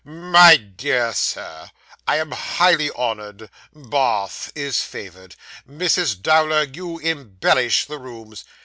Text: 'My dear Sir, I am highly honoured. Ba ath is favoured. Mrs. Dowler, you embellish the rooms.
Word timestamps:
'My 0.03 0.57
dear 0.57 1.13
Sir, 1.13 1.69
I 2.07 2.17
am 2.17 2.31
highly 2.31 2.89
honoured. 2.89 3.51
Ba 3.71 4.21
ath 4.23 4.51
is 4.55 4.81
favoured. 4.81 5.35
Mrs. 5.69 6.19
Dowler, 6.23 6.63
you 6.63 6.97
embellish 6.97 7.85
the 7.85 7.99
rooms. 7.99 8.43